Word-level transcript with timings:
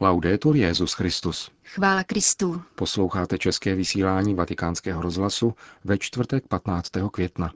Laudetur 0.00 0.56
Jezus 0.56 0.92
Christus. 0.92 1.50
Chvála 1.64 2.04
Kristu. 2.04 2.62
Posloucháte 2.74 3.38
české 3.38 3.74
vysílání 3.74 4.34
Vatikánského 4.34 5.02
rozhlasu 5.02 5.54
ve 5.84 5.98
čtvrtek 5.98 6.48
15. 6.48 6.90
května. 7.12 7.50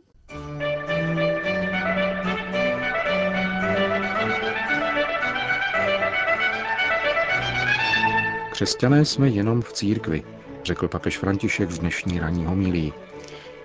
Křesťané 8.52 9.04
jsme 9.04 9.28
jenom 9.28 9.62
v 9.62 9.72
církvi, 9.72 10.22
řekl 10.64 10.88
papež 10.88 11.18
František 11.18 11.70
v 11.70 11.78
dnešní 11.78 12.20
ranní 12.20 12.44
homilii. 12.44 12.92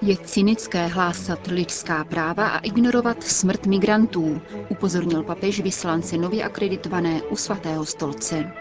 Je 0.01 0.17
cynické 0.17 0.87
hlásat 0.87 1.47
lidská 1.47 2.03
práva 2.03 2.47
a 2.47 2.59
ignorovat 2.59 3.23
smrt 3.23 3.65
migrantů, 3.65 4.41
upozornil 4.69 5.23
papež 5.23 5.59
vyslance 5.61 6.17
nově 6.17 6.43
akreditované 6.43 7.21
u 7.21 7.35
svatého 7.35 7.85
stolce. 7.85 8.51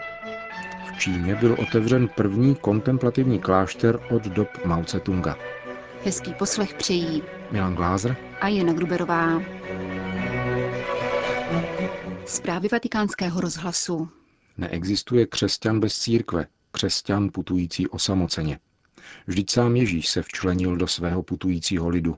V 0.95 0.99
Číně 0.99 1.35
byl 1.35 1.55
otevřen 1.59 2.07
první 2.07 2.55
kontemplativní 2.55 3.39
klášter 3.39 3.99
od 4.15 4.23
dob 4.23 4.47
Mao 4.65 4.81
Tse-tunga. 4.83 5.35
Hezký 6.05 6.33
poslech 6.33 6.73
přejí 6.73 7.23
Milan 7.51 7.75
Glázer 7.75 8.17
a 8.41 8.47
Jana 8.47 8.73
Gruberová. 8.73 9.41
Zprávy 12.25 12.67
vatikánského 12.71 13.41
rozhlasu. 13.41 14.09
Neexistuje 14.57 15.25
křesťan 15.25 15.79
bez 15.79 15.99
církve, 15.99 16.45
křesťan 16.71 17.29
putující 17.33 17.87
osamoceně. 17.87 18.59
Vždyť 19.27 19.49
sám 19.49 19.75
Ježíš 19.75 20.09
se 20.09 20.21
včlenil 20.21 20.77
do 20.77 20.87
svého 20.87 21.23
putujícího 21.23 21.89
lidu, 21.89 22.15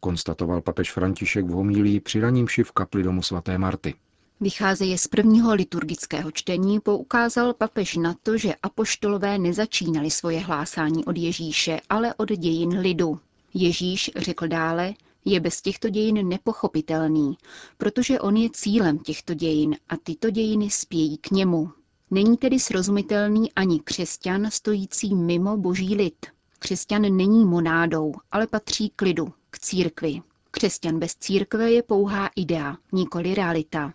konstatoval 0.00 0.60
papež 0.60 0.92
František 0.92 1.46
v 1.46 1.50
homílii 1.50 2.00
při 2.00 2.20
raním 2.20 2.46
v 2.64 2.72
kapli 2.72 3.02
domu 3.02 3.22
svaté 3.22 3.58
Marty. 3.58 3.94
Vycházeje 4.40 4.98
z 4.98 5.06
prvního 5.06 5.54
liturgického 5.54 6.30
čtení 6.30 6.80
poukázal 6.80 7.54
papež 7.54 7.96
na 7.96 8.14
to, 8.22 8.38
že 8.38 8.54
apoštolové 8.62 9.38
nezačínali 9.38 10.10
svoje 10.10 10.40
hlásání 10.40 11.04
od 11.04 11.16
Ježíše, 11.16 11.80
ale 11.88 12.14
od 12.14 12.32
dějin 12.32 12.78
lidu. 12.78 13.20
Ježíš 13.54 14.10
řekl 14.16 14.48
dále, 14.48 14.94
je 15.24 15.40
bez 15.40 15.62
těchto 15.62 15.88
dějin 15.88 16.28
nepochopitelný, 16.28 17.36
protože 17.78 18.20
on 18.20 18.36
je 18.36 18.50
cílem 18.52 18.98
těchto 18.98 19.34
dějin 19.34 19.76
a 19.88 19.96
tyto 19.96 20.30
dějiny 20.30 20.70
spějí 20.70 21.18
k 21.18 21.30
němu. 21.30 21.70
Není 22.12 22.36
tedy 22.36 22.58
srozumitelný 22.60 23.52
ani 23.52 23.80
křesťan 23.80 24.50
stojící 24.50 25.14
mimo 25.14 25.56
boží 25.56 25.94
lid. 25.94 26.26
Křesťan 26.58 27.02
není 27.02 27.44
monádou, 27.44 28.14
ale 28.32 28.46
patří 28.46 28.92
k 28.96 29.02
lidu, 29.02 29.32
k 29.50 29.58
církvi. 29.58 30.20
Křesťan 30.50 30.98
bez 30.98 31.14
církve 31.14 31.72
je 31.72 31.82
pouhá 31.82 32.30
idea, 32.36 32.76
nikoli 32.92 33.34
realita. 33.34 33.92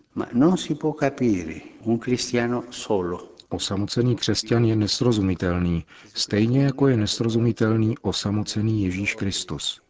Osamocený 3.50 4.16
křesťan 4.16 4.66
je 4.66 4.76
nesrozumitelný, 4.76 5.86
stejně 6.14 6.64
jako 6.64 6.88
je 6.88 6.98
nesrozumitelný 6.98 7.98
osamocený 8.02 8.84
Ježíš 8.84 9.14
Kristus. 9.14 9.82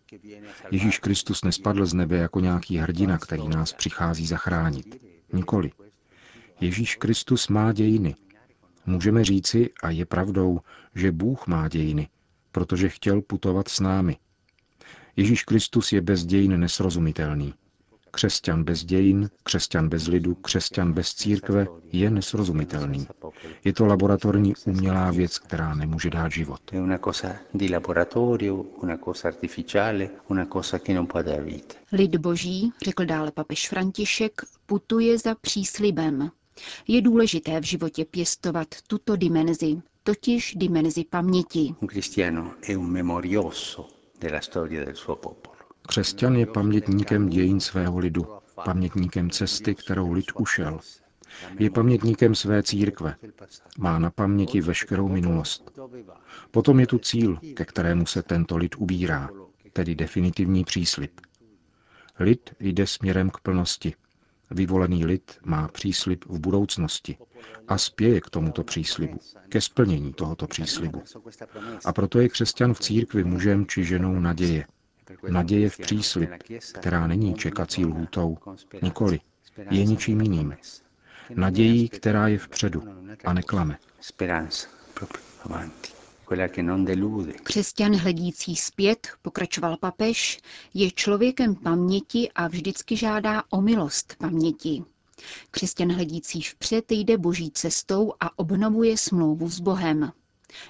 Ježíš 0.71 0.99
Kristus 0.99 1.43
nespadl 1.43 1.85
z 1.85 1.93
nebe 1.93 2.17
jako 2.17 2.39
nějaký 2.39 2.77
hrdina, 2.77 3.17
který 3.17 3.47
nás 3.47 3.73
přichází 3.73 4.27
zachránit. 4.27 5.01
Nikoli. 5.33 5.71
Ježíš 6.61 6.95
Kristus 6.95 7.47
má 7.47 7.73
dějiny. 7.73 8.15
Můžeme 8.85 9.23
říci, 9.23 9.69
a 9.83 9.89
je 9.89 10.05
pravdou, 10.05 10.59
že 10.95 11.11
Bůh 11.11 11.47
má 11.47 11.67
dějiny, 11.67 12.07
protože 12.51 12.89
chtěl 12.89 13.21
putovat 13.21 13.67
s 13.67 13.79
námi. 13.79 14.17
Ježíš 15.15 15.43
Kristus 15.43 15.91
je 15.93 16.01
bez 16.01 16.25
dějin 16.25 16.59
nesrozumitelný. 16.59 17.53
Křesťan 18.11 18.63
bez 18.63 18.83
dějin, 18.83 19.29
křesťan 19.43 19.89
bez 19.89 20.07
lidu, 20.07 20.35
křesťan 20.35 20.93
bez 20.93 21.13
církve 21.13 21.67
je 21.91 22.09
nesrozumitelný. 22.09 23.07
Je 23.63 23.73
to 23.73 23.85
laboratorní 23.85 24.53
umělá 24.65 25.11
věc, 25.11 25.37
která 25.37 25.75
nemůže 25.75 26.09
dát 26.09 26.31
život. 26.31 26.61
Lid 31.91 32.15
boží, 32.15 32.71
řekl 32.83 33.05
dále 33.05 33.31
papež 33.31 33.69
František, 33.69 34.41
putuje 34.65 35.17
za 35.17 35.35
příslibem. 35.35 36.31
Je 36.87 37.01
důležité 37.01 37.59
v 37.59 37.63
životě 37.63 38.05
pěstovat 38.05 38.67
tuto 38.87 39.15
dimenzi, 39.15 39.81
totiž 40.03 40.53
dimenzi 40.55 41.03
paměti. 41.09 41.75
Křesťan 45.87 46.35
je 46.35 46.45
pamětníkem 46.45 47.29
dějin 47.29 47.59
svého 47.59 47.99
lidu, 47.99 48.25
pamětníkem 48.65 49.29
cesty, 49.29 49.75
kterou 49.75 50.11
lid 50.11 50.25
ušel. 50.39 50.79
Je 51.59 51.69
pamětníkem 51.69 52.35
své 52.35 52.63
církve. 52.63 53.15
Má 53.77 53.99
na 53.99 54.11
paměti 54.11 54.61
veškerou 54.61 55.07
minulost. 55.09 55.79
Potom 56.51 56.79
je 56.79 56.87
tu 56.87 56.97
cíl, 56.99 57.37
ke 57.55 57.65
kterému 57.65 58.05
se 58.05 58.23
tento 58.23 58.57
lid 58.57 58.75
ubírá, 58.77 59.29
tedy 59.73 59.95
definitivní 59.95 60.63
příslip. 60.63 61.21
Lid 62.19 62.49
jde 62.59 62.87
směrem 62.87 63.29
k 63.29 63.39
plnosti. 63.39 63.93
Vyvolený 64.51 65.05
lid 65.05 65.39
má 65.45 65.67
příslip 65.67 66.25
v 66.25 66.39
budoucnosti 66.39 67.17
a 67.67 67.77
spěje 67.77 68.21
k 68.21 68.29
tomuto 68.29 68.63
příslibu, 68.63 69.19
ke 69.49 69.61
splnění 69.61 70.13
tohoto 70.13 70.47
příslibu. 70.47 71.03
A 71.85 71.93
proto 71.93 72.19
je 72.19 72.29
křesťan 72.29 72.73
v 72.73 72.79
církvi 72.79 73.23
mužem 73.23 73.65
či 73.67 73.83
ženou 73.83 74.19
naděje, 74.19 74.65
Naděje 75.29 75.69
v 75.69 75.77
příslip, 75.77 76.29
která 76.73 77.07
není 77.07 77.33
čekací 77.35 77.85
lhůtou, 77.85 78.37
nikoli, 78.81 79.19
je 79.69 79.85
ničím 79.85 80.21
jiným. 80.21 80.55
Nadějí, 81.35 81.89
která 81.89 82.27
je 82.27 82.37
vpředu 82.37 82.83
a 83.25 83.33
neklame. 83.33 83.77
Křesťan 87.43 87.95
hledící 87.95 88.55
zpět, 88.55 89.07
pokračoval 89.21 89.77
papež, 89.77 90.39
je 90.73 90.91
člověkem 90.91 91.55
paměti 91.55 92.31
a 92.35 92.47
vždycky 92.47 92.95
žádá 92.95 93.43
o 93.49 93.61
milost 93.61 94.15
paměti. 94.15 94.83
Křesťan 95.51 95.91
hledící 95.91 96.41
vpřed 96.41 96.91
jde 96.91 97.17
boží 97.17 97.51
cestou 97.51 98.13
a 98.19 98.39
obnovuje 98.39 98.97
smlouvu 98.97 99.49
s 99.49 99.59
Bohem. 99.59 100.11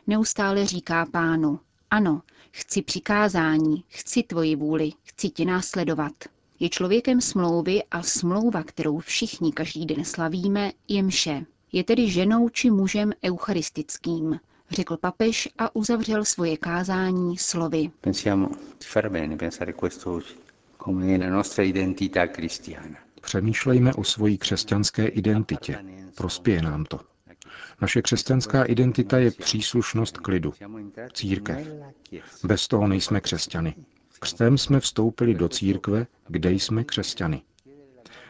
Neustále 0.07 0.65
říká 0.65 1.05
pánu, 1.05 1.59
ano, 1.91 2.21
chci 2.51 2.81
přikázání, 2.81 3.83
chci 3.87 4.23
tvoji 4.23 4.55
vůli, 4.55 4.91
chci 5.03 5.29
tě 5.29 5.45
následovat. 5.45 6.13
Je 6.59 6.69
člověkem 6.69 7.21
smlouvy 7.21 7.83
a 7.91 8.03
smlouva, 8.03 8.63
kterou 8.63 8.99
všichni 8.99 9.51
každý 9.51 9.85
den 9.85 10.05
slavíme, 10.05 10.71
je 10.87 11.03
mše. 11.03 11.45
Je 11.71 11.83
tedy 11.83 12.11
ženou 12.11 12.49
či 12.49 12.71
mužem 12.71 13.13
eucharistickým, 13.25 14.39
řekl 14.71 14.97
papež 14.97 15.49
a 15.57 15.75
uzavřel 15.75 16.25
svoje 16.25 16.57
kázání 16.57 17.37
slovy. 17.37 17.91
Přemýšlejme 23.21 23.93
o 23.93 24.03
svojí 24.03 24.37
křesťanské 24.37 25.07
identitě. 25.07 25.85
Prospěje 26.15 26.61
nám 26.61 26.85
to. 26.85 26.99
Naše 27.81 28.01
křesťanská 28.01 28.63
identita 28.63 29.17
je 29.17 29.31
příslušnost 29.31 30.17
k 30.17 30.27
lidu, 30.27 30.53
církev. 31.13 31.67
Bez 32.43 32.67
toho 32.67 32.87
nejsme 32.87 33.21
křesťany. 33.21 33.75
Křtem 34.19 34.57
jsme 34.57 34.79
vstoupili 34.79 35.33
do 35.33 35.49
církve, 35.49 36.07
kde 36.27 36.51
jsme 36.51 36.83
křesťany. 36.83 37.41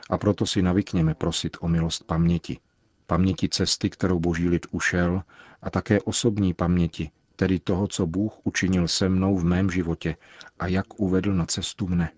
A 0.10 0.18
proto 0.18 0.46
si 0.46 0.62
navykněme 0.62 1.14
prosit 1.14 1.58
o 1.60 1.68
milost 1.68 2.04
paměti. 2.04 2.60
Paměti 3.08 3.50
cesty, 3.50 3.90
kterou 3.90 4.20
boží 4.20 4.50
lid 4.50 4.66
ušel, 4.72 5.24
a 5.62 5.70
také 5.70 6.02
osobní 6.02 6.54
paměti, 6.54 7.12
tedy 7.36 7.60
toho, 7.60 7.88
co 7.88 8.06
Bůh 8.08 8.34
učinil 8.44 8.88
se 8.88 9.10
mnou 9.10 9.38
v 9.38 9.44
mém 9.44 9.70
životě 9.72 10.16
a 10.60 10.68
jak 10.68 11.00
uvedl 11.00 11.34
na 11.34 11.46
cestu 11.46 11.88
mne. 11.88 12.12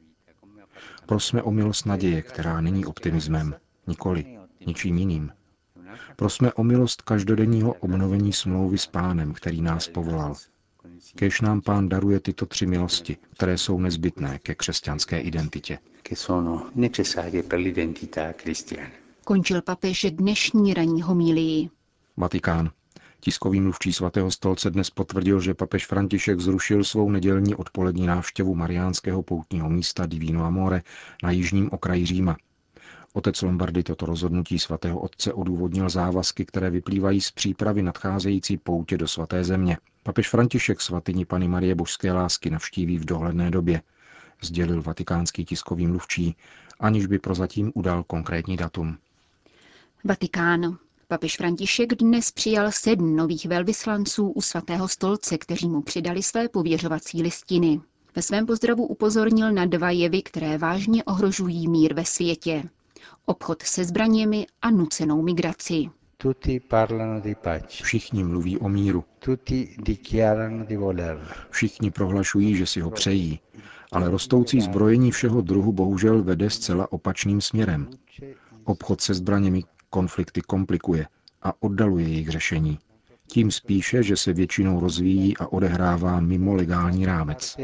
Prosme 1.06 1.44
o 1.44 1.52
milost 1.52 1.86
naděje, 1.86 2.22
která 2.22 2.62
není 2.62 2.86
optimismem, 2.86 3.56
nikoli, 3.88 4.40
ničím 4.66 4.98
jiným. 4.98 5.32
Prosme 6.16 6.54
o 6.54 6.64
milost 6.64 7.02
každodenního 7.02 7.74
obnovení 7.74 8.34
smlouvy 8.34 8.78
s 8.78 8.86
pánem, 8.88 9.34
který 9.34 9.62
nás 9.62 9.88
povolal. 9.88 10.36
Kež 11.16 11.42
nám 11.42 11.62
pán 11.62 11.90
daruje 11.90 12.20
tyto 12.20 12.46
tři 12.46 12.66
milosti, 12.66 13.18
které 13.34 13.58
jsou 13.58 13.80
nezbytné 13.80 14.40
ke 14.40 14.56
křesťanské 14.56 15.20
identitě. 15.20 15.80
Končil 19.30 19.62
papež 19.62 20.06
dnešní 20.10 20.74
ranní 20.74 21.02
homílii. 21.02 21.70
Vatikán. 22.18 22.72
Tiskový 23.20 23.62
mluvčí 23.62 23.94
svatého 23.94 24.32
stolce 24.32 24.70
dnes 24.70 24.90
potvrdil, 24.90 25.42
že 25.42 25.54
papež 25.54 25.86
František 25.86 26.40
zrušil 26.40 26.84
svou 26.84 27.12
nedělní 27.12 27.56
odpolední 27.56 28.08
návštěvu 28.08 28.56
mariánského 28.56 29.24
poutního 29.24 29.70
místa 29.70 30.06
Divino 30.06 30.46
Amore 30.46 30.82
na 31.24 31.32
jižním 31.32 31.70
okraji 31.72 32.06
Říma. 32.06 32.38
Otec 33.14 33.42
Lombardy 33.42 33.84
toto 33.84 34.06
rozhodnutí 34.06 34.60
svatého 34.60 35.00
otce 35.00 35.34
odůvodnil 35.34 35.90
závazky, 35.90 36.46
které 36.46 36.70
vyplývají 36.70 37.22
z 37.22 37.32
přípravy 37.32 37.82
nadcházející 37.82 38.58
poutě 38.58 38.98
do 38.98 39.08
svaté 39.08 39.44
země. 39.44 39.78
Papež 40.04 40.30
František 40.30 40.82
svatyni 40.82 41.26
Pany 41.26 41.48
Marie 41.48 41.76
Božské 41.76 42.12
lásky 42.12 42.50
navštíví 42.50 42.98
v 42.98 43.06
dohledné 43.06 43.52
době, 43.52 43.82
sdělil 44.42 44.82
vatikánský 44.82 45.46
tiskový 45.46 45.88
mluvčí, 45.88 46.36
aniž 46.80 47.06
by 47.06 47.20
prozatím 47.20 47.72
udal 47.76 48.04
konkrétní 48.04 48.58
datum. 48.58 48.98
Vatikán. 50.04 50.78
Papež 51.08 51.38
František 51.38 51.96
dnes 51.96 52.32
přijal 52.32 52.72
sedm 52.72 53.16
nových 53.16 53.46
velvyslanců 53.46 54.30
u 54.30 54.42
svatého 54.42 54.88
stolce, 54.88 55.38
kteří 55.38 55.70
mu 55.70 55.82
přidali 55.82 56.24
své 56.24 56.50
pověřovací 56.50 57.22
listiny. 57.22 57.82
Ve 58.16 58.22
svém 58.22 58.46
pozdravu 58.46 58.88
upozornil 58.88 59.52
na 59.52 59.66
dva 59.66 59.92
jevy, 59.92 60.22
které 60.22 60.58
vážně 60.58 61.04
ohrožují 61.04 61.68
mír 61.68 61.94
ve 61.94 62.06
světě. 62.06 62.64
Obchod 63.26 63.64
se 63.64 63.86
zbraněmi 63.86 64.48
a 64.62 64.72
nucenou 64.72 65.22
migraci. 65.22 65.90
Všichni 67.68 68.24
mluví 68.24 68.58
o 68.58 68.70
míru. 68.70 69.04
Všichni 71.50 71.92
prohlašují, 71.92 72.56
že 72.56 72.66
si 72.66 72.80
ho 72.80 72.92
přejí. 72.92 73.40
Ale 73.92 74.10
rostoucí 74.10 74.62
zbrojení 74.62 75.12
všeho 75.12 75.42
druhu 75.42 75.72
bohužel 75.72 76.24
vede 76.24 76.50
zcela 76.50 76.92
opačným 76.92 77.42
směrem. 77.42 77.90
Obchod 78.64 79.02
se 79.02 79.14
zbraněmi 79.14 79.64
konflikty 79.90 80.42
komplikuje 80.42 81.08
a 81.42 81.54
oddaluje 81.60 82.08
jejich 82.08 82.30
řešení. 82.30 82.80
Tím 83.32 83.52
spíše, 83.52 84.04
že 84.04 84.18
se 84.18 84.34
většinou 84.34 84.80
rozvíjí 84.80 85.38
a 85.38 85.48
odehrává 85.48 86.20
mimo 86.20 86.54
legální 86.56 87.06
rámec. 87.06 87.58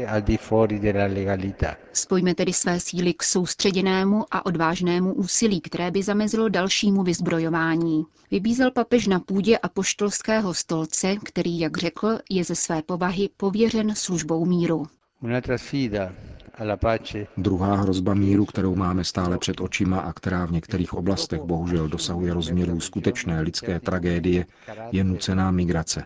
Spojme 1.92 2.34
tedy 2.34 2.52
své 2.52 2.80
síly 2.80 3.14
k 3.14 3.22
soustředěnému 3.22 4.24
a 4.30 4.46
odvážnému 4.46 5.14
úsilí, 5.14 5.60
které 5.60 5.90
by 5.90 6.02
zamezilo 6.02 6.48
dalšímu 6.48 7.02
vyzbrojování. 7.02 8.04
Vybízel 8.30 8.70
papež 8.70 9.06
na 9.06 9.20
půdě 9.20 9.58
apoštolského 9.58 10.54
stolce, 10.54 11.16
který, 11.24 11.58
jak 11.60 11.76
řekl, 11.78 12.18
je 12.30 12.44
ze 12.44 12.54
své 12.54 12.82
povahy 12.82 13.28
pověřen 13.36 13.94
službou 13.94 14.44
míru. 14.46 14.86
Druhá 17.36 17.74
hrozba 17.76 18.14
míru, 18.14 18.44
kterou 18.46 18.74
máme 18.74 19.04
stále 19.04 19.38
před 19.38 19.60
očima 19.60 20.00
a 20.00 20.12
která 20.12 20.46
v 20.46 20.52
některých 20.52 20.94
oblastech 20.94 21.40
bohužel 21.40 21.88
dosahuje 21.88 22.34
rozměrů 22.34 22.80
skutečné 22.80 23.40
lidské 23.40 23.80
tragédie, 23.80 24.46
je 24.92 25.04
nucená 25.04 25.50
migrace. 25.50 26.04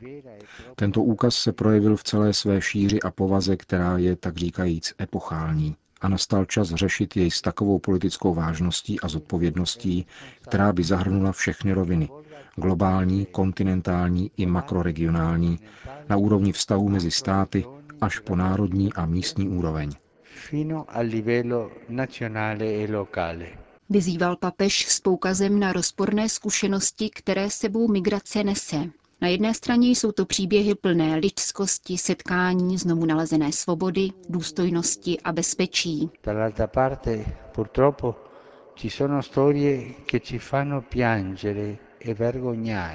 Tento 0.76 1.02
úkaz 1.02 1.34
se 1.34 1.52
projevil 1.52 1.96
v 1.96 2.04
celé 2.04 2.32
své 2.32 2.60
šíři 2.60 3.02
a 3.02 3.10
povaze, 3.10 3.56
která 3.56 3.98
je, 3.98 4.16
tak 4.16 4.36
říkajíc, 4.36 4.94
epochální. 5.00 5.76
A 6.00 6.08
nastal 6.08 6.44
čas 6.44 6.68
řešit 6.68 7.16
jej 7.16 7.30
s 7.30 7.40
takovou 7.40 7.78
politickou 7.78 8.34
vážností 8.34 9.00
a 9.00 9.08
zodpovědností, 9.08 10.06
která 10.40 10.72
by 10.72 10.84
zahrnula 10.84 11.32
všechny 11.32 11.72
roviny, 11.72 12.08
globální, 12.56 13.26
kontinentální 13.26 14.30
i 14.36 14.46
makroregionální, 14.46 15.58
na 16.08 16.16
úrovni 16.16 16.52
vztahu 16.52 16.88
mezi 16.88 17.10
státy 17.10 17.64
až 18.00 18.18
po 18.18 18.36
národní 18.36 18.92
a 18.92 19.06
místní 19.06 19.48
úroveň 19.48 19.90
fino 20.40 20.84
a 20.88 21.00
livello 21.00 21.70
nazionale 21.88 22.64
e 22.64 22.92
locale. 22.92 23.46
Vyzýval 23.90 24.36
papež 24.36 24.86
s 24.86 25.00
poukazem 25.00 25.58
na 25.60 25.72
rozporné 25.72 26.28
zkušenosti, 26.28 27.10
které 27.10 27.50
sebou 27.50 27.88
migrace 27.88 28.44
nese. 28.44 28.76
Na 29.20 29.28
jedné 29.28 29.54
straně 29.54 29.90
jsou 29.90 30.12
to 30.12 30.26
příběhy 30.26 30.74
plné 30.74 31.16
lidskosti, 31.16 31.98
setkání, 31.98 32.78
znovu 32.78 33.06
nalezené 33.06 33.52
svobody, 33.52 34.08
důstojnosti 34.28 35.20
a 35.20 35.32
bezpečí. 35.32 36.10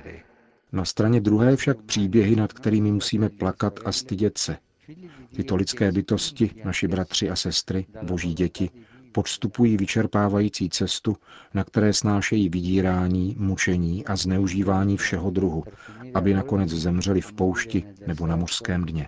E 0.01 0.23
na 0.71 0.85
straně 0.85 1.21
druhé 1.21 1.55
však 1.55 1.81
příběhy, 1.81 2.35
nad 2.35 2.53
kterými 2.53 2.91
musíme 2.91 3.29
plakat 3.29 3.79
a 3.85 3.91
stydět 3.91 4.37
se, 4.37 4.57
Tyto 5.35 5.55
lidské 5.55 5.91
bytosti, 5.91 6.51
naši 6.65 6.87
bratři 6.87 7.29
a 7.29 7.35
sestry, 7.35 7.85
boží 8.03 8.33
děti, 8.33 8.69
podstupují 9.11 9.77
vyčerpávající 9.77 10.69
cestu, 10.69 11.15
na 11.53 11.63
které 11.63 11.93
snášejí 11.93 12.49
vydírání, 12.49 13.35
mučení 13.39 14.05
a 14.05 14.15
zneužívání 14.15 14.97
všeho 14.97 15.29
druhu, 15.31 15.63
aby 16.13 16.33
nakonec 16.33 16.69
zemřeli 16.69 17.21
v 17.21 17.33
poušti 17.33 17.83
nebo 18.07 18.27
na 18.27 18.35
mořském 18.35 18.85
dně. 18.85 19.07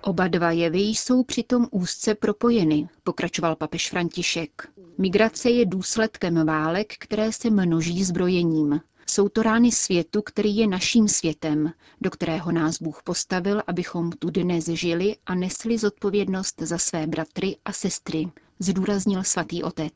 Oba 0.00 0.28
dva 0.28 0.50
jevy 0.50 0.78
jsou 0.78 1.24
přitom 1.24 1.66
úzce 1.70 2.14
propojeny, 2.14 2.88
pokračoval 3.04 3.56
papež 3.56 3.90
František. 3.90 4.68
Migrace 4.98 5.50
je 5.50 5.66
důsledkem 5.66 6.46
válek, 6.46 6.92
které 6.98 7.32
se 7.32 7.50
množí 7.50 8.04
zbrojením. 8.04 8.80
Jsou 9.06 9.28
to 9.28 9.42
rány 9.42 9.72
světu, 9.72 10.22
který 10.22 10.56
je 10.56 10.66
naším 10.66 11.08
světem, 11.08 11.72
do 12.00 12.10
kterého 12.10 12.52
nás 12.52 12.82
Bůh 12.82 13.02
postavil, 13.02 13.62
abychom 13.66 14.12
tu 14.12 14.30
dnes 14.30 14.64
žili 14.68 15.16
a 15.26 15.34
nesli 15.34 15.78
zodpovědnost 15.78 16.62
za 16.62 16.78
své 16.78 17.06
bratry 17.06 17.56
a 17.64 17.72
sestry, 17.72 18.28
zdůraznil 18.58 19.22
svatý 19.24 19.62
otec. 19.62 19.92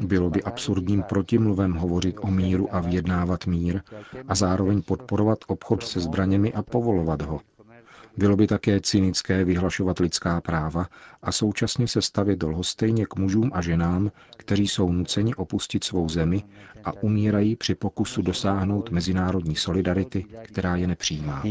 Bylo 0.00 0.30
by 0.30 0.42
absurdním 0.42 1.02
protimluvem 1.02 1.72
hovořit 1.72 2.16
o 2.20 2.26
míru 2.26 2.74
a 2.74 2.80
vyjednávat 2.80 3.46
mír 3.46 3.80
a 4.28 4.34
zároveň 4.34 4.82
podporovat 4.82 5.38
obchod 5.46 5.82
se 5.82 6.00
zbraněmi 6.00 6.52
a 6.52 6.62
povolovat 6.62 7.22
ho. 7.22 7.40
Bylo 8.18 8.36
by 8.36 8.46
také 8.46 8.80
cynické 8.80 9.44
vyhlašovat 9.44 9.98
lidská 9.98 10.40
práva 10.40 10.86
a 11.22 11.32
současně 11.32 11.88
se 11.88 12.02
stavět 12.02 12.42
lhostejně 12.42 13.06
k 13.06 13.16
mužům 13.16 13.50
a 13.54 13.62
ženám, 13.62 14.10
kteří 14.36 14.68
jsou 14.68 14.92
nuceni 14.92 15.34
opustit 15.34 15.84
svou 15.84 16.08
zemi 16.08 16.42
a 16.84 16.92
umírají 17.02 17.56
při 17.56 17.74
pokusu 17.74 18.22
dosáhnout 18.22 18.90
mezinárodní 18.90 19.56
solidarity, 19.56 20.24
která 20.42 20.76
je 20.76 20.86
nepřijímá. 20.86 21.42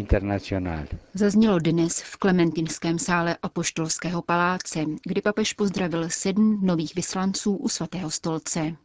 Zaznělo 1.13 1.59
dnes 1.59 2.01
v 2.01 2.17
Klementinském 2.17 2.99
sále 2.99 3.37
Apoštolského 3.43 4.21
paláce, 4.21 4.85
kdy 5.03 5.21
papež 5.21 5.53
pozdravil 5.53 6.09
sedm 6.09 6.59
nových 6.63 6.95
vyslanců 6.95 7.55
u 7.55 7.69
svatého 7.69 8.11
stolce. 8.11 8.75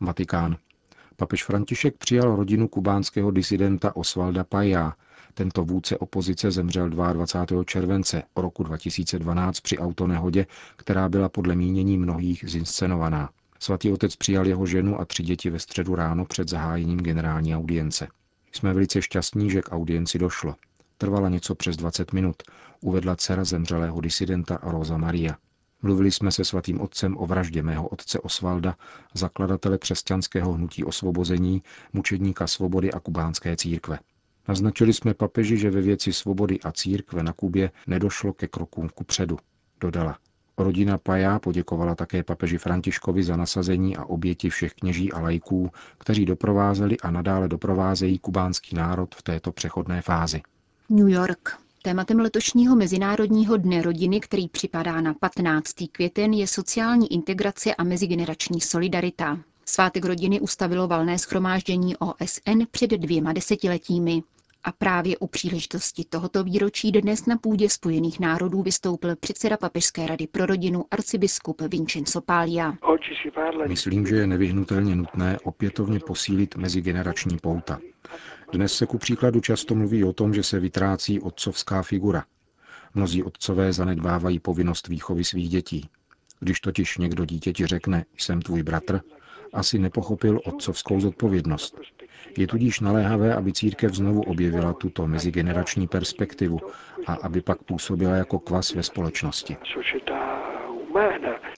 Vatikán. 0.00 0.56
Papež 1.16 1.44
František 1.44 1.96
přijal 1.96 2.36
rodinu 2.36 2.68
kubánského 2.68 3.30
disidenta 3.30 3.96
Osvalda 3.96 4.44
Pajá, 4.44 4.92
tento 5.34 5.64
vůdce 5.64 5.98
opozice 5.98 6.50
zemřel 6.50 6.90
22. 6.90 7.64
července 7.64 8.22
roku 8.36 8.62
2012 8.62 9.60
při 9.60 9.78
autonehodě, 9.78 10.46
která 10.76 11.08
byla 11.08 11.28
podle 11.28 11.56
mínění 11.56 11.98
mnohých 11.98 12.44
zinscenovaná. 12.48 13.30
Svatý 13.58 13.92
otec 13.92 14.16
přijal 14.16 14.46
jeho 14.46 14.66
ženu 14.66 15.00
a 15.00 15.04
tři 15.04 15.22
děti 15.22 15.50
ve 15.50 15.58
středu 15.58 15.94
ráno 15.94 16.24
před 16.24 16.48
zahájením 16.48 16.98
generální 16.98 17.56
audience. 17.56 18.08
Jsme 18.52 18.74
velice 18.74 19.02
šťastní, 19.02 19.50
že 19.50 19.62
k 19.62 19.72
audienci 19.72 20.18
došlo. 20.18 20.54
Trvala 20.98 21.28
něco 21.28 21.54
přes 21.54 21.76
20 21.76 22.12
minut, 22.12 22.36
uvedla 22.80 23.16
dcera 23.16 23.44
zemřelého 23.44 24.00
disidenta 24.00 24.58
Rosa 24.62 24.96
Maria. 24.96 25.36
Mluvili 25.82 26.10
jsme 26.10 26.32
se 26.32 26.44
svatým 26.44 26.80
otcem 26.80 27.16
o 27.18 27.26
vraždě 27.26 27.62
mého 27.62 27.88
otce 27.88 28.18
Osvalda, 28.18 28.76
zakladatele 29.14 29.78
křesťanského 29.78 30.52
hnutí 30.52 30.84
osvobození, 30.84 31.62
mučedníka 31.92 32.46
svobody 32.46 32.92
a 32.92 33.00
kubánské 33.00 33.56
církve. 33.56 33.98
Naznačili 34.50 34.92
jsme 34.92 35.14
papeži, 35.14 35.56
že 35.58 35.70
ve 35.70 35.80
věci 35.80 36.12
svobody 36.12 36.60
a 36.60 36.72
církve 36.72 37.22
na 37.22 37.32
Kubě 37.32 37.70
nedošlo 37.86 38.32
ke 38.32 38.46
krokům 38.46 38.88
ku 38.94 39.04
předu, 39.04 39.38
dodala. 39.80 40.18
Rodina 40.58 40.98
Pajá 40.98 41.38
poděkovala 41.38 41.94
také 41.94 42.22
papeži 42.22 42.58
Františkovi 42.58 43.22
za 43.22 43.36
nasazení 43.36 43.96
a 43.96 44.04
oběti 44.04 44.50
všech 44.50 44.74
kněží 44.74 45.12
a 45.12 45.20
lajků, 45.20 45.70
kteří 45.98 46.24
doprovázeli 46.26 46.96
a 46.98 47.10
nadále 47.10 47.48
doprovázejí 47.48 48.18
kubánský 48.18 48.76
národ 48.76 49.14
v 49.14 49.22
této 49.22 49.52
přechodné 49.52 50.02
fázi. 50.02 50.40
New 50.88 51.08
York. 51.08 51.58
Tématem 51.82 52.18
letošního 52.18 52.76
Mezinárodního 52.76 53.56
dne 53.56 53.82
rodiny, 53.82 54.20
který 54.20 54.48
připadá 54.48 55.00
na 55.00 55.14
15. 55.14 55.72
květen, 55.92 56.32
je 56.32 56.46
sociální 56.46 57.12
integrace 57.12 57.74
a 57.74 57.84
mezigenerační 57.84 58.60
solidarita. 58.60 59.38
Svátek 59.66 60.04
rodiny 60.04 60.40
ustavilo 60.40 60.88
valné 60.88 61.18
schromáždění 61.18 61.96
OSN 61.96 62.62
před 62.70 62.90
dvěma 62.90 63.32
desetiletími. 63.32 64.22
A 64.64 64.72
právě 64.72 65.18
u 65.18 65.26
příležitosti 65.26 66.04
tohoto 66.04 66.44
výročí 66.44 66.92
dnes 66.92 67.26
na 67.26 67.36
půdě 67.36 67.70
Spojených 67.70 68.20
národů 68.20 68.62
vystoupil 68.62 69.16
předseda 69.16 69.56
Papežské 69.56 70.06
rady 70.06 70.26
pro 70.26 70.46
rodinu 70.46 70.84
arcibiskup 70.90 71.62
Vincenzo 71.62 72.20
Paglia. 72.20 72.74
Myslím, 73.68 74.06
že 74.06 74.16
je 74.16 74.26
nevyhnutelně 74.26 74.96
nutné 74.96 75.38
opětovně 75.44 76.00
posílit 76.00 76.56
mezigenerační 76.56 77.38
pouta. 77.38 77.80
Dnes 78.52 78.74
se 78.74 78.86
ku 78.86 78.98
příkladu 78.98 79.40
často 79.40 79.74
mluví 79.74 80.04
o 80.04 80.12
tom, 80.12 80.34
že 80.34 80.42
se 80.42 80.60
vytrácí 80.60 81.20
otcovská 81.20 81.82
figura. 81.82 82.24
Mnozí 82.94 83.22
otcové 83.22 83.72
zanedbávají 83.72 84.38
povinnost 84.38 84.88
výchovy 84.88 85.24
svých 85.24 85.48
dětí. 85.48 85.88
Když 86.40 86.60
totiž 86.60 86.98
někdo 86.98 87.24
dítěti 87.24 87.66
řekne, 87.66 88.04
jsem 88.18 88.42
tvůj 88.42 88.62
bratr, 88.62 89.00
asi 89.52 89.78
nepochopil 89.78 90.40
otcovskou 90.44 91.00
zodpovědnost. 91.00 91.78
Je 92.38 92.46
tudíž 92.46 92.80
naléhavé, 92.80 93.34
aby 93.34 93.52
církev 93.52 93.94
znovu 93.94 94.22
objevila 94.22 94.72
tuto 94.72 95.06
mezigenerační 95.06 95.88
perspektivu 95.88 96.60
a 97.06 97.14
aby 97.14 97.40
pak 97.40 97.62
působila 97.62 98.16
jako 98.16 98.38
kvas 98.38 98.74
ve 98.74 98.82
společnosti. 98.82 99.56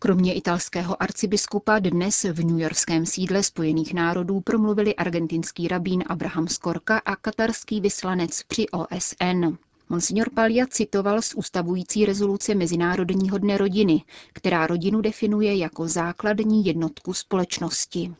Kromě 0.00 0.34
italského 0.34 1.02
arcibiskupa 1.02 1.78
dnes 1.78 2.24
v 2.24 2.44
newyorském 2.44 3.06
sídle 3.06 3.42
Spojených 3.42 3.94
národů 3.94 4.40
promluvili 4.40 4.94
argentinský 4.94 5.68
rabín 5.68 6.04
Abraham 6.06 6.48
Skorka 6.48 6.98
a 7.04 7.16
katarský 7.16 7.80
vyslanec 7.80 8.42
při 8.42 8.66
OSN. 8.68 9.56
Monsignor 9.88 10.30
Palia 10.34 10.66
citoval 10.66 11.22
z 11.22 11.34
ustavující 11.34 12.06
rezoluce 12.06 12.54
Mezinárodního 12.54 13.38
dne 13.38 13.58
rodiny, 13.58 14.02
která 14.32 14.66
rodinu 14.66 15.00
definuje 15.00 15.56
jako 15.56 15.88
základní 15.88 16.64
jednotku 16.66 17.12
společnosti. 17.12 18.14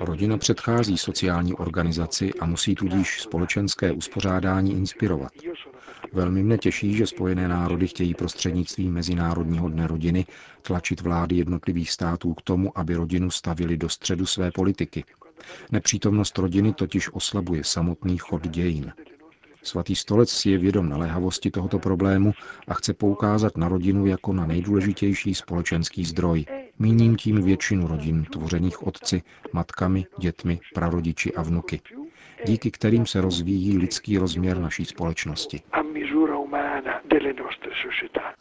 Rodina 0.00 0.38
předchází 0.38 0.98
sociální 0.98 1.54
organizaci 1.54 2.34
a 2.40 2.46
musí 2.46 2.74
tudíž 2.74 3.20
společenské 3.20 3.92
uspořádání 3.92 4.72
inspirovat. 4.72 5.32
Velmi 6.12 6.42
mne 6.42 6.58
těší, 6.58 6.94
že 6.94 7.06
Spojené 7.06 7.48
národy 7.48 7.86
chtějí 7.86 8.14
prostřednictvím 8.14 8.92
Mezinárodního 8.92 9.68
dne 9.68 9.86
rodiny 9.86 10.26
tlačit 10.62 11.00
vlády 11.00 11.36
jednotlivých 11.36 11.90
států 11.90 12.34
k 12.34 12.42
tomu, 12.42 12.78
aby 12.78 12.94
rodinu 12.94 13.30
stavili 13.30 13.76
do 13.76 13.88
středu 13.88 14.26
své 14.26 14.50
politiky. 14.50 15.04
Nepřítomnost 15.72 16.38
rodiny 16.38 16.72
totiž 16.72 17.08
oslabuje 17.12 17.64
samotný 17.64 18.18
chod 18.18 18.48
dějin. 18.48 18.92
Svatý 19.62 19.96
stolec 19.96 20.30
si 20.30 20.50
je 20.50 20.58
vědom 20.58 20.88
naléhavosti 20.88 21.50
tohoto 21.50 21.78
problému 21.78 22.32
a 22.68 22.74
chce 22.74 22.94
poukázat 22.94 23.56
na 23.56 23.68
rodinu 23.68 24.06
jako 24.06 24.32
na 24.32 24.46
nejdůležitější 24.46 25.34
společenský 25.34 26.04
zdroj. 26.04 26.44
Míním 26.78 27.16
tím 27.16 27.42
většinu 27.42 27.86
rodin, 27.86 28.24
tvořených 28.24 28.86
otci, 28.86 29.22
matkami, 29.52 30.06
dětmi, 30.18 30.60
prarodiči 30.74 31.34
a 31.34 31.42
vnuky, 31.42 31.80
díky 32.46 32.70
kterým 32.70 33.06
se 33.06 33.20
rozvíjí 33.20 33.78
lidský 33.78 34.18
rozměr 34.18 34.58
naší 34.58 34.84
společnosti. 34.84 35.60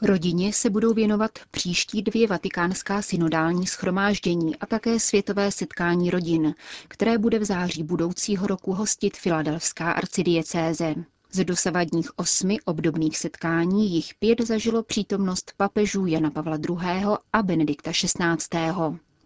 Rodině 0.01 0.53
se 0.53 0.70
budou 0.70 0.94
věnovat 0.94 1.32
příští 1.51 2.01
dvě 2.01 2.27
vatikánská 2.27 3.01
synodální 3.01 3.67
schromáždění 3.67 4.56
a 4.56 4.65
také 4.65 5.00
světové 5.00 5.51
setkání 5.51 6.10
rodin, 6.10 6.53
které 6.88 7.17
bude 7.17 7.39
v 7.39 7.44
září 7.44 7.84
budoucího 7.84 8.48
roku 8.48 8.74
hostit 8.74 9.17
Filadelfská 9.17 9.91
arcidiecéze. 9.91 10.96
Z 11.31 11.46
dosavadních 11.46 12.19
osmi 12.19 12.57
obdobných 12.65 13.17
setkání 13.17 13.91
jich 13.91 14.15
pět 14.19 14.41
zažilo 14.41 14.84
přítomnost 14.84 15.53
papežů 15.57 16.05
Jana 16.05 16.31
Pavla 16.31 16.57
II. 16.69 17.05
a 17.34 17.43
Benedikta 17.43 17.91
XVI. 17.91 18.57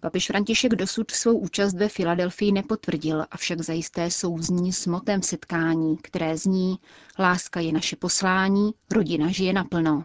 Papež 0.02 0.28
František 0.28 0.76
dosud 0.76 1.12
svou 1.12 1.38
účast 1.38 1.74
ve 1.74 1.88
Filadelfii 1.90 2.52
nepotvrdil, 2.52 3.26
avšak 3.32 3.62
zajisté 3.62 4.12
souzní 4.12 4.74
s 4.74 4.88
motem 4.88 5.22
setkání, 5.22 5.98
které 5.98 6.38
zní 6.38 6.76
Láska 7.20 7.60
je 7.60 7.72
naše 7.72 7.96
poslání, 7.96 8.72
rodina 8.92 9.28
žije 9.28 9.54
naplno. 9.54 10.04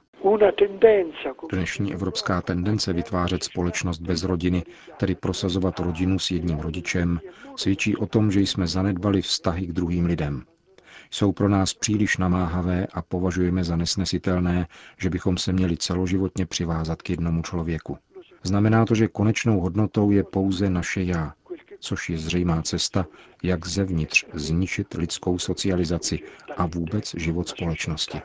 Dnešní 1.52 1.94
evropská 1.94 2.40
tendence 2.42 2.92
vytvářet 2.92 3.44
společnost 3.44 3.98
bez 3.98 4.22
rodiny, 4.24 4.64
tedy 4.96 5.14
prosazovat 5.14 5.78
rodinu 5.80 6.18
s 6.18 6.30
jedním 6.30 6.58
rodičem, 6.58 7.20
svědčí 7.56 7.96
o 7.96 8.06
tom, 8.06 8.30
že 8.30 8.40
jsme 8.40 8.66
zanedbali 8.66 9.22
vztahy 9.22 9.66
k 9.66 9.72
druhým 9.72 10.04
lidem. 10.06 10.42
Jsou 11.10 11.32
pro 11.32 11.48
nás 11.48 11.74
příliš 11.74 12.16
namáhavé 12.16 12.86
a 12.94 13.02
považujeme 13.02 13.64
za 13.64 13.76
nesnesitelné, 13.76 14.66
že 14.98 15.10
bychom 15.10 15.36
se 15.36 15.52
měli 15.52 15.76
celoživotně 15.76 16.46
přivázat 16.46 17.02
k 17.02 17.10
jednomu 17.10 17.42
člověku. 17.42 17.98
Znamená 18.42 18.84
to, 18.84 18.94
že 18.94 19.08
konečnou 19.08 19.60
hodnotou 19.60 20.10
je 20.10 20.24
pouze 20.24 20.70
naše 20.70 21.02
já, 21.02 21.32
což 21.80 22.10
je 22.10 22.18
zřejmá 22.18 22.62
cesta, 22.62 23.06
jak 23.42 23.66
zevnitř 23.66 24.24
zničit 24.32 24.94
lidskou 24.94 25.38
socializaci 25.38 26.18
a 26.56 26.66
vůbec 26.66 27.14
život 27.16 27.48
společnosti. 27.48 28.20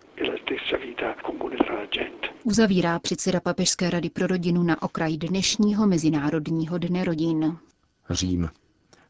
Uzavírá 2.43 2.99
předseda 2.99 3.39
Papežské 3.39 3.89
rady 3.89 4.09
pro 4.09 4.27
rodinu 4.27 4.63
na 4.63 4.81
okraj 4.81 5.17
dnešního 5.17 5.87
Mezinárodního 5.87 6.77
dne 6.77 7.03
rodin. 7.03 7.57
Řím. 8.09 8.49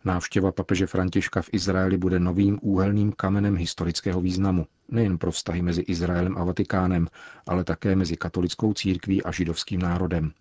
Návštěva 0.06 0.52
papeže 0.52 0.88
Františka 0.88 1.42
v 1.42 1.50
Izraeli 1.52 1.98
bude 1.98 2.20
novým 2.20 2.60
úhelným 2.62 3.12
kamenem 3.12 3.56
historického 3.56 4.22
významu, 4.22 4.66
nejen 4.90 5.18
pro 5.18 5.32
vztahy 5.32 5.62
mezi 5.62 5.82
Izraelem 5.82 6.38
a 6.38 6.44
Vatikánem, 6.44 7.08
ale 7.48 7.64
také 7.64 7.96
mezi 7.96 8.18
katolickou 8.18 8.74
církví 8.74 9.24
a 9.24 9.32
židovským 9.32 9.82
národem, 9.82 10.32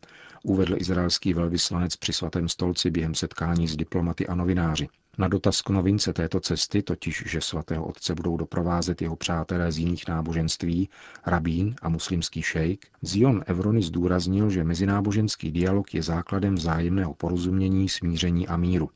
uvedl 0.42 0.76
izraelský 0.76 1.34
velvyslanec 1.34 1.96
při 1.96 2.12
svatém 2.12 2.48
stolci 2.48 2.90
během 2.90 3.14
setkání 3.14 3.68
s 3.68 3.76
diplomaty 3.76 4.26
a 4.26 4.34
novináři. 4.34 4.88
Na 5.18 5.28
dotaz 5.28 5.62
k 5.62 5.70
novince 5.70 6.12
této 6.12 6.40
cesty, 6.40 6.82
totiž, 6.82 7.22
že 7.26 7.40
svatého 7.40 7.84
otce 7.84 8.14
budou 8.14 8.36
doprovázet 8.36 9.02
jeho 9.02 9.16
přátelé 9.16 9.72
z 9.72 9.78
jiných 9.78 10.08
náboženství, 10.08 10.88
rabín 11.26 11.74
a 11.82 11.88
muslimský 11.88 12.42
šejk, 12.42 12.86
Zion 13.02 13.42
Evrony 13.46 13.82
zdůraznil, 13.82 14.50
že 14.50 14.64
mezináboženský 14.64 15.50
dialog 15.50 15.94
je 15.94 16.02
základem 16.02 16.54
vzájemného 16.54 17.14
porozumění, 17.14 17.88
smíření 17.88 18.48
a 18.48 18.56
míru. 18.56 18.90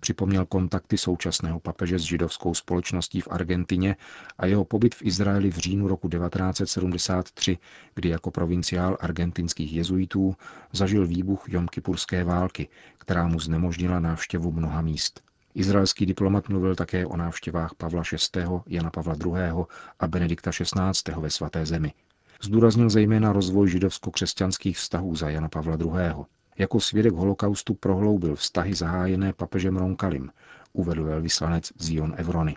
Připomněl 0.00 0.46
kontakty 0.46 0.98
současného 0.98 1.60
papeže 1.60 1.98
s 1.98 2.02
židovskou 2.02 2.54
společností 2.54 3.20
v 3.20 3.28
Argentině 3.30 3.96
a 4.38 4.46
jeho 4.46 4.64
pobyt 4.64 4.94
v 4.94 5.02
Izraeli 5.02 5.50
v 5.50 5.56
říjnu 5.56 5.88
roku 5.88 6.08
1973, 6.08 7.58
kdy 7.94 8.08
jako 8.08 8.30
provinciál 8.30 8.96
argentinských 9.00 9.72
jezuitů 9.72 10.36
zažil 10.72 11.06
výbuch 11.06 11.48
Jomkypurské 11.48 12.24
války, 12.24 12.68
která 12.98 13.26
mu 13.26 13.40
znemožnila 13.40 14.00
návštěvu 14.00 14.52
mnoha 14.52 14.82
míst. 14.82 15.22
Izraelský 15.54 16.06
diplomat 16.06 16.48
mluvil 16.48 16.74
také 16.74 17.06
o 17.06 17.16
návštěvách 17.16 17.74
Pavla 17.74 18.02
VI., 18.12 18.42
Jana 18.66 18.90
Pavla 18.90 19.14
II. 19.24 19.64
a 20.00 20.06
Benedikta 20.06 20.50
XVI. 20.50 21.20
ve 21.20 21.30
svaté 21.30 21.66
zemi. 21.66 21.92
Zdůraznil 22.42 22.90
zejména 22.90 23.32
rozvoj 23.32 23.68
židovsko-křesťanských 23.68 24.76
vztahů 24.76 25.16
za 25.16 25.30
Jana 25.30 25.48
Pavla 25.48 25.76
II. 25.80 26.26
Jako 26.58 26.80
svědek 26.80 27.14
holokaustu 27.14 27.74
prohloubil 27.74 28.36
vztahy 28.36 28.74
zahájené 28.74 29.32
papežem 29.32 29.76
Ronkalim, 29.76 30.30
uvedl 30.72 31.04
velvyslanec 31.04 31.72
Zion 31.78 32.14
Evrony. 32.16 32.56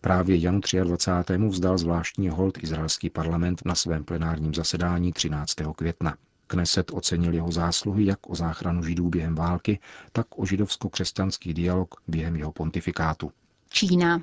Právě 0.00 0.36
Janu 0.36 0.60
23. 0.84 1.36
vzdal 1.36 1.78
zvláštní 1.78 2.28
hold 2.28 2.64
izraelský 2.64 3.10
parlament 3.10 3.62
na 3.64 3.74
svém 3.74 4.04
plenárním 4.04 4.54
zasedání 4.54 5.12
13. 5.12 5.54
května. 5.76 6.16
Kneset 6.46 6.90
ocenil 6.90 7.34
jeho 7.34 7.52
zásluhy 7.52 8.06
jak 8.06 8.30
o 8.30 8.34
záchranu 8.34 8.82
židů 8.82 9.08
během 9.08 9.34
války, 9.34 9.78
tak 10.12 10.38
o 10.38 10.44
židovsko-křesťanský 10.44 11.54
dialog 11.54 11.94
během 12.08 12.36
jeho 12.36 12.52
pontifikátu. 12.52 13.32
Čína. 13.70 14.22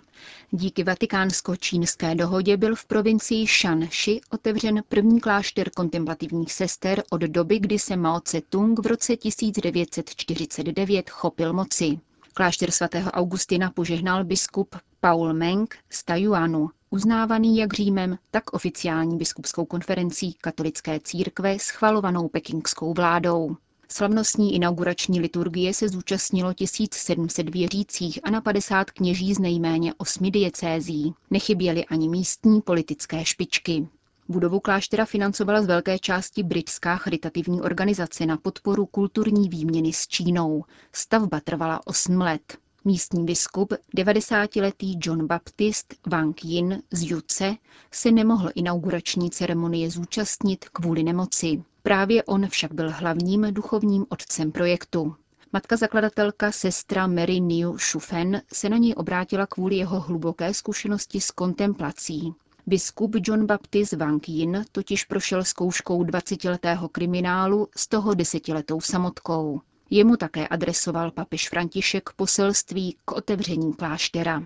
Díky 0.52 0.84
vatikánsko-čínské 0.84 2.16
dohodě 2.16 2.58
byl 2.58 2.76
v 2.76 2.86
provincii 2.86 3.48
Shanxi 3.48 4.22
otevřen 4.30 4.84
první 4.90 5.20
klášter 5.20 5.70
kontemplativních 5.70 6.54
sester 6.54 7.04
od 7.10 7.22
doby, 7.22 7.60
kdy 7.60 7.80
se 7.80 7.96
Mao 7.96 8.20
Tse-tung 8.20 8.80
v 8.84 8.86
roce 8.86 9.18
1949 9.18 11.10
chopil 11.10 11.54
moci. 11.54 12.00
Klášter 12.34 12.72
svatého 12.72 13.12
Augustina 13.12 13.72
požehnal 13.72 14.24
biskup 14.24 14.76
Paul 15.00 15.34
Meng 15.34 15.76
z 15.90 16.04
Tajuanu, 16.04 16.70
uznávaný 16.90 17.58
jak 17.58 17.74
Římem, 17.74 18.18
tak 18.32 18.54
oficiální 18.54 19.18
biskupskou 19.18 19.66
konferencí 19.66 20.34
katolické 20.34 21.00
církve 21.00 21.60
schvalovanou 21.60 22.28
pekingskou 22.28 22.94
vládou. 22.94 23.56
Slavnostní 23.96 24.56
inaugurační 24.56 25.20
liturgie 25.20 25.74
se 25.74 25.90
zúčastnilo 25.90 26.54
1700 26.54 27.50
věřících 27.50 28.20
a 28.24 28.30
na 28.30 28.42
50 28.42 28.92
kněží 28.92 29.34
z 29.34 29.40
nejméně 29.40 29.94
osmi 29.98 30.32
diecézí. 30.32 31.14
Nechyběly 31.32 31.86
ani 31.86 32.10
místní 32.10 32.62
politické 32.62 33.26
špičky. 33.26 33.88
Budovu 34.30 34.60
kláštera 34.60 35.06
financovala 35.06 35.62
z 35.62 35.66
velké 35.66 36.00
části 36.00 36.44
britská 36.44 36.96
charitativní 36.98 37.62
organizace 37.62 38.26
na 38.26 38.38
podporu 38.38 38.86
kulturní 38.86 39.50
výměny 39.50 39.94
s 39.94 40.08
Čínou. 40.08 40.64
Stavba 40.92 41.40
trvala 41.40 41.88
8 41.88 42.22
let. 42.22 42.58
Místní 42.86 43.26
biskup, 43.26 43.74
90-letý 43.98 45.00
John 45.02 45.28
Baptist 45.28 45.94
Wang 46.08 46.46
Yin 46.46 46.82
z 46.92 47.12
Juce, 47.12 47.56
se 47.92 48.12
nemohl 48.12 48.50
inaugurační 48.56 49.30
ceremonie 49.32 49.92
zúčastnit 49.92 50.66
kvůli 50.70 51.04
nemoci. 51.04 51.64
Právě 51.84 52.24
on 52.24 52.48
však 52.48 52.74
byl 52.74 52.92
hlavním 52.92 53.48
duchovním 53.54 54.06
otcem 54.10 54.52
projektu. 54.52 55.16
Matka 55.54 55.78
zakladatelka 55.78 56.52
sestra 56.52 57.08
Mary 57.08 57.40
New 57.40 57.78
Shufen 57.78 58.42
se 58.54 58.70
na 58.70 58.78
něj 58.78 58.94
obrátila 58.98 59.48
kvůli 59.48 59.76
jeho 59.76 60.00
hluboké 60.00 60.54
zkušenosti 60.54 61.22
s 61.22 61.32
kontemplací. 61.32 62.34
Biskup 62.68 63.16
John 63.28 63.46
Baptist 63.46 63.94
Wang 63.94 64.30
Yin 64.30 64.66
totiž 64.72 65.04
prošel 65.04 65.44
zkouškou 65.44 66.04
20-letého 66.04 66.90
kriminálu 66.90 67.68
s 67.76 67.88
toho 67.88 68.14
desetiletou 68.14 68.82
samotkou. 68.82 69.62
Jemu 69.90 70.18
také 70.18 70.48
adresoval 70.48 71.12
papež 71.12 71.50
František 71.50 72.10
poselství 72.16 72.98
k 73.06 73.12
otevření 73.12 73.74
kláštera. 73.74 74.44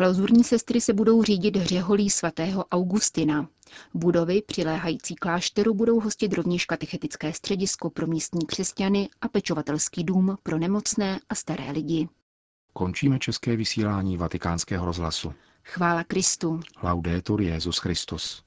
Klauzurní 0.00 0.44
sestry 0.44 0.80
se 0.80 0.92
budou 0.92 1.22
řídit 1.22 1.56
hřeholí 1.56 2.10
svatého 2.10 2.64
Augustina. 2.64 3.48
Budovy 3.94 4.42
přiléhající 4.42 5.14
klášteru 5.14 5.74
budou 5.74 6.00
hostit 6.00 6.32
rovněž 6.32 6.66
katechetické 6.66 7.32
středisko 7.32 7.90
pro 7.90 8.06
místní 8.06 8.46
křesťany 8.46 9.08
a 9.20 9.28
pečovatelský 9.28 10.04
dům 10.04 10.36
pro 10.42 10.58
nemocné 10.58 11.20
a 11.28 11.34
staré 11.34 11.70
lidi. 11.70 12.08
Končíme 12.72 13.18
české 13.18 13.56
vysílání 13.56 14.16
vatikánského 14.16 14.86
rozhlasu. 14.86 15.32
Chvála 15.64 16.04
Kristu. 16.04 16.60
Laudetur 16.82 17.40
Jezus 17.40 17.78
Christus. 17.78 18.42